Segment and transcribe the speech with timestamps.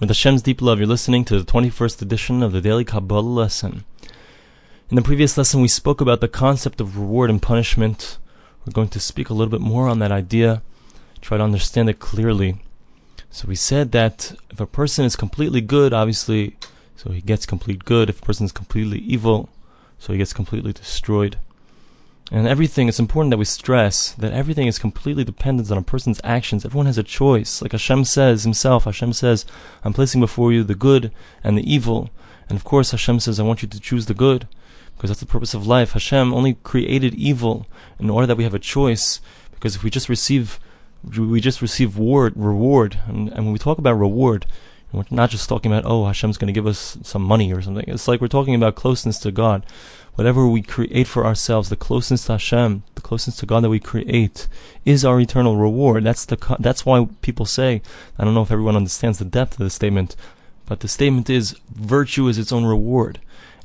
[0.00, 3.84] With Hashem's deep love, you're listening to the 21st edition of the Daily Kabbalah lesson.
[4.90, 8.16] In the previous lesson, we spoke about the concept of reward and punishment.
[8.64, 10.62] We're going to speak a little bit more on that idea,
[11.20, 12.58] try to understand it clearly.
[13.32, 16.56] So we said that if a person is completely good, obviously,
[16.94, 18.08] so he gets complete good.
[18.08, 19.48] If a person is completely evil,
[19.98, 21.38] so he gets completely destroyed.
[22.30, 26.20] And everything, it's important that we stress that everything is completely dependent on a person's
[26.22, 26.64] actions.
[26.64, 27.62] Everyone has a choice.
[27.62, 29.46] Like Hashem says himself, Hashem says,
[29.82, 31.10] I'm placing before you the good
[31.42, 32.10] and the evil.
[32.50, 34.46] And of course, Hashem says, I want you to choose the good,
[34.94, 35.92] because that's the purpose of life.
[35.92, 37.66] Hashem only created evil
[37.98, 39.20] in order that we have a choice,
[39.52, 40.60] because if we just receive,
[41.02, 42.98] we just receive reward, reward.
[43.06, 44.44] And, and when we talk about reward,
[44.92, 47.84] we're not just talking about, oh, Hashem's going to give us some money or something.
[47.86, 49.64] It's like we're talking about closeness to God
[50.18, 53.78] whatever we create for ourselves, the closeness to Hashem, the closeness to God that we
[53.78, 54.48] create,
[54.84, 56.02] is our eternal reward.
[56.02, 57.82] That's the that's why people say.
[58.18, 60.16] I don't know if everyone understands the depth of the statement,
[60.66, 63.20] but the statement is virtue is its own reward,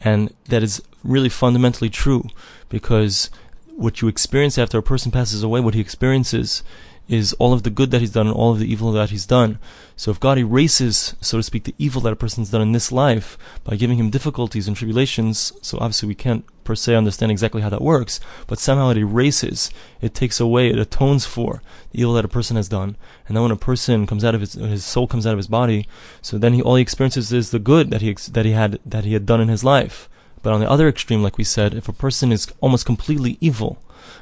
[0.00, 2.28] and that is really fundamentally true
[2.68, 3.28] because
[3.74, 6.62] what you experience after a person passes away, what he experiences
[7.08, 9.26] is all of the good that he's done and all of the evil that he's
[9.26, 9.58] done.
[9.94, 12.90] So if God erases, so to speak, the evil that a person's done in this
[12.90, 17.62] life by giving him difficulties and tribulations, so obviously we can't per se understand exactly
[17.62, 18.18] how that works,
[18.48, 21.62] but somehow it erases, it takes away, it atones for
[21.92, 22.96] the evil that a person has done.
[23.28, 25.46] And then when a person comes out of his, his soul comes out of his
[25.46, 25.86] body,
[26.20, 29.04] so then he, all he experiences is the good that he, that he had, that
[29.04, 30.08] he had done in his life.
[30.42, 33.78] But on the other extreme, like we said, if a person is almost completely evil,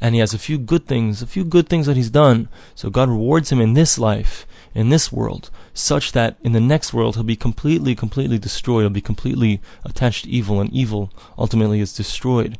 [0.00, 2.48] and he has a few good things, a few good things that he's done.
[2.74, 6.92] So God rewards him in this life, in this world, such that in the next
[6.92, 8.82] world he'll be completely, completely destroyed.
[8.82, 12.58] He'll be completely attached to evil, and evil ultimately is destroyed.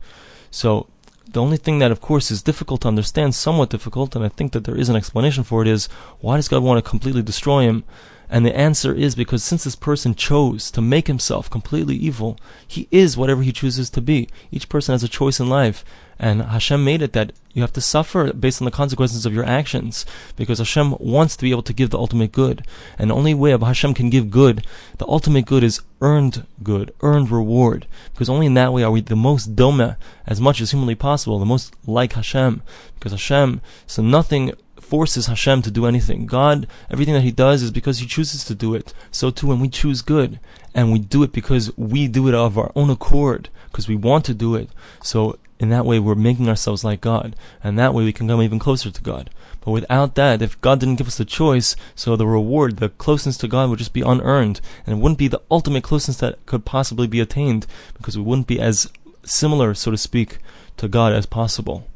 [0.50, 0.88] So
[1.28, 4.52] the only thing that, of course, is difficult to understand, somewhat difficult, and I think
[4.52, 5.88] that there is an explanation for it, is
[6.20, 7.84] why does God want to completely destroy him?
[8.28, 12.88] And the answer is because since this person chose to make himself completely evil, he
[12.90, 14.28] is whatever he chooses to be.
[14.50, 15.84] Each person has a choice in life.
[16.18, 19.44] And Hashem made it that you have to suffer based on the consequences of your
[19.44, 20.06] actions.
[20.34, 22.66] Because Hashem wants to be able to give the ultimate good.
[22.98, 24.66] And the only way of Hashem can give good,
[24.98, 27.86] the ultimate good is earned good, earned reward.
[28.12, 31.38] Because only in that way are we the most doma, as much as humanly possible,
[31.38, 32.62] the most like Hashem.
[32.94, 36.26] Because Hashem, so nothing forces Hashem to do anything.
[36.26, 38.92] God, everything that He does is because He chooses to do it.
[39.10, 40.38] So too, when we choose good,
[40.74, 44.24] and we do it because we do it of our own accord, because we want
[44.26, 44.70] to do it.
[45.02, 47.34] So in that way, we're making ourselves like God,
[47.64, 49.30] and that way we can come even closer to God.
[49.62, 53.38] But without that, if God didn't give us the choice, so the reward, the closeness
[53.38, 56.64] to God would just be unearned, and it wouldn't be the ultimate closeness that could
[56.64, 58.90] possibly be attained, because we wouldn't be as
[59.24, 60.38] similar, so to speak,
[60.76, 61.88] to God as possible.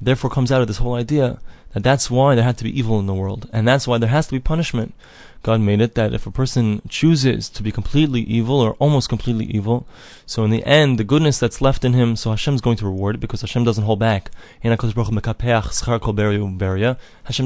[0.00, 1.40] Therefore comes out of this whole idea
[1.72, 4.08] that that's why there had to be evil in the world, and that's why there
[4.08, 4.94] has to be punishment.
[5.42, 9.46] God made it that if a person chooses to be completely evil or almost completely
[9.46, 9.86] evil,
[10.26, 12.84] so in the end, the goodness that's left in him, so Hashem is going to
[12.84, 14.30] reward it because Hashem doesn't hold back.
[14.62, 14.76] Hashem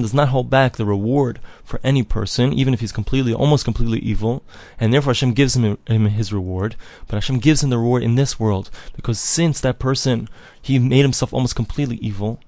[0.03, 4.01] does not hold back the reward for any person, even if he's completely, almost completely
[4.01, 4.43] evil,
[4.81, 6.75] and therefore Hashem gives him, him his reward,
[7.07, 10.29] but Hashem gives him the reward in this world because since that person,
[10.61, 12.41] he made himself almost completely evil,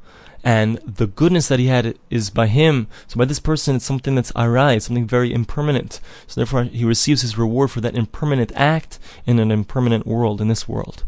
[0.47, 2.87] and the goodness that he had is by him.
[3.09, 6.01] So by this person, it's something that's arai, it's something very impermanent.
[6.29, 10.47] So therefore, he receives his reward for that impermanent act in an impermanent world, in
[10.47, 11.03] this world.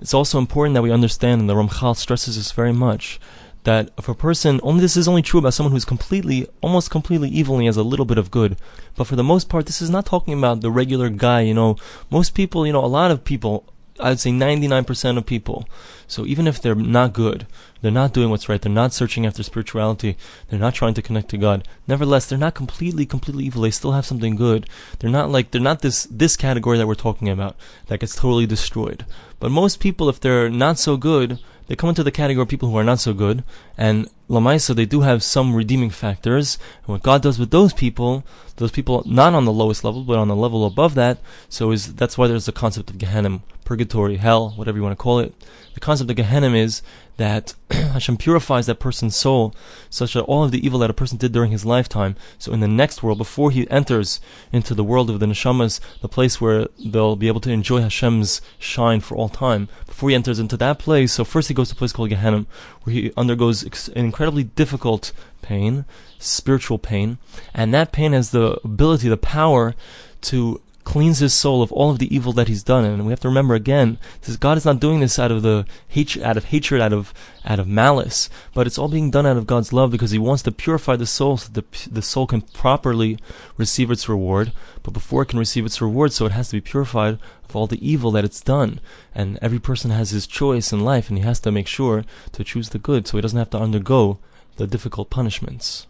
[0.00, 3.20] It's also important that we understand, and the Ramchal stresses this very much,
[3.64, 7.28] that if a person, only this is only true about someone who's completely, almost completely
[7.28, 8.56] evil and has a little bit of good.
[8.96, 11.76] But for the most part, this is not talking about the regular guy, you know.
[12.08, 13.70] Most people, you know, a lot of people
[14.02, 15.68] I'd say 99% of people.
[16.06, 17.46] So even if they're not good,
[17.80, 20.16] they're not doing what's right, they're not searching after spirituality,
[20.48, 21.66] they're not trying to connect to God.
[21.86, 23.62] Nevertheless, they're not completely, completely evil.
[23.62, 24.68] They still have something good.
[24.98, 28.46] They're not like, they're not this, this category that we're talking about that gets totally
[28.46, 29.04] destroyed.
[29.38, 31.38] But most people, if they're not so good,
[31.70, 33.44] they come into the category of people who are not so good,
[33.78, 36.58] and Lamaisa, they do have some redeeming factors.
[36.80, 38.24] And what God does with those people,
[38.56, 41.18] those people not on the lowest level, but on the level above that,
[41.48, 45.02] so is that's why there's the concept of Gehenna, purgatory, hell, whatever you want to
[45.02, 45.32] call it.
[45.74, 46.82] The concept of Gehenna is
[47.18, 47.54] that
[47.92, 49.54] Hashem purifies that person's soul
[49.88, 52.60] such that all of the evil that a person did during his lifetime, so in
[52.60, 54.20] the next world, before he enters
[54.52, 58.40] into the world of the neshamas, the place where they'll be able to enjoy Hashem's
[58.58, 61.74] shine for all time, before he enters into that place, so first he goes to
[61.74, 62.46] a place called Gehenna,
[62.82, 65.12] where he undergoes an incredibly difficult
[65.42, 65.84] pain,
[66.18, 67.18] spiritual pain,
[67.54, 69.74] and that pain has the ability, the power
[70.22, 72.84] to cleans his soul of all of the evil that he's done.
[72.84, 75.64] And we have to remember again, this God is not doing this out of the
[75.86, 77.14] hatred, out of hatred, out of
[77.44, 80.42] out of malice, but it's all being done out of God's love because He wants
[80.42, 83.20] to purify the soul so that the the soul can properly
[83.56, 84.52] receive its reward.
[84.82, 87.68] But before it can receive its reward, so it has to be purified of all
[87.68, 88.80] the evil that it's done.
[89.14, 92.42] And every person has his choice in life, and he has to make sure to
[92.42, 94.18] choose the good, so he doesn't have to undergo
[94.56, 95.86] the difficult punishments.